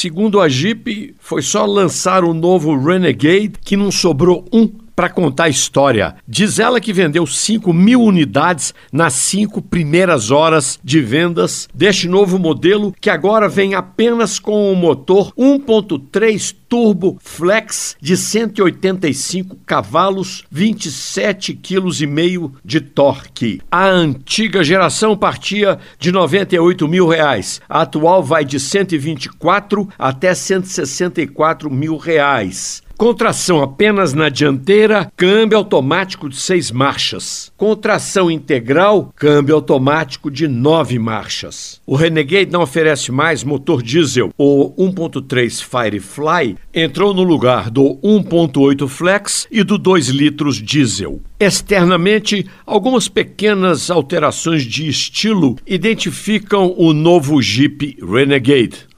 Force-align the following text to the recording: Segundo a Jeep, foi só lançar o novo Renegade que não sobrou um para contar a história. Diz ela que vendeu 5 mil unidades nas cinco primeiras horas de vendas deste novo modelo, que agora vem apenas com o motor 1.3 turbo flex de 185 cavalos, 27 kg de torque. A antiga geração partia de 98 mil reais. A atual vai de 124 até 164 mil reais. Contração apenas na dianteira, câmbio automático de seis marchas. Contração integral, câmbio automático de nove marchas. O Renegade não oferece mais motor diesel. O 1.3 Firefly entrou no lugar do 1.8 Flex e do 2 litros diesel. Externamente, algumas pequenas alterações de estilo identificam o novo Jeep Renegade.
Segundo 0.00 0.40
a 0.40 0.48
Jeep, 0.48 1.14
foi 1.18 1.42
só 1.42 1.66
lançar 1.66 2.24
o 2.24 2.32
novo 2.32 2.74
Renegade 2.74 3.52
que 3.62 3.76
não 3.76 3.90
sobrou 3.90 4.46
um 4.50 4.66
para 4.94 5.08
contar 5.08 5.44
a 5.44 5.48
história. 5.48 6.16
Diz 6.26 6.58
ela 6.58 6.80
que 6.80 6.92
vendeu 6.92 7.26
5 7.26 7.72
mil 7.72 8.02
unidades 8.02 8.74
nas 8.92 9.14
cinco 9.14 9.62
primeiras 9.62 10.30
horas 10.30 10.78
de 10.82 11.00
vendas 11.00 11.68
deste 11.74 12.08
novo 12.08 12.38
modelo, 12.38 12.94
que 13.00 13.10
agora 13.10 13.48
vem 13.48 13.74
apenas 13.74 14.38
com 14.38 14.72
o 14.72 14.76
motor 14.76 15.32
1.3 15.38 16.54
turbo 16.70 17.18
flex 17.20 17.96
de 18.00 18.16
185 18.16 19.56
cavalos, 19.66 20.44
27 20.50 21.54
kg 21.54 22.52
de 22.64 22.80
torque. 22.80 23.60
A 23.68 23.86
antiga 23.86 24.62
geração 24.62 25.16
partia 25.16 25.80
de 25.98 26.12
98 26.12 26.86
mil 26.86 27.08
reais. 27.08 27.60
A 27.68 27.82
atual 27.82 28.22
vai 28.22 28.44
de 28.44 28.60
124 28.60 29.88
até 29.98 30.32
164 30.32 31.68
mil 31.68 31.96
reais. 31.96 32.82
Contração 33.00 33.62
apenas 33.62 34.12
na 34.12 34.28
dianteira, 34.28 35.10
câmbio 35.16 35.56
automático 35.56 36.28
de 36.28 36.36
seis 36.36 36.70
marchas. 36.70 37.50
Contração 37.56 38.30
integral, 38.30 39.10
câmbio 39.16 39.54
automático 39.54 40.30
de 40.30 40.46
nove 40.46 40.98
marchas. 40.98 41.80
O 41.86 41.96
Renegade 41.96 42.52
não 42.52 42.60
oferece 42.60 43.10
mais 43.10 43.42
motor 43.42 43.82
diesel. 43.82 44.34
O 44.36 44.74
1.3 44.76 45.62
Firefly 45.62 46.58
entrou 46.74 47.14
no 47.14 47.22
lugar 47.22 47.70
do 47.70 47.98
1.8 48.04 48.86
Flex 48.86 49.48
e 49.50 49.62
do 49.62 49.78
2 49.78 50.08
litros 50.08 50.56
diesel. 50.56 51.22
Externamente, 51.40 52.44
algumas 52.66 53.08
pequenas 53.08 53.90
alterações 53.90 54.62
de 54.62 54.86
estilo 54.86 55.56
identificam 55.66 56.74
o 56.76 56.92
novo 56.92 57.40
Jeep 57.40 57.96
Renegade. 58.02 58.89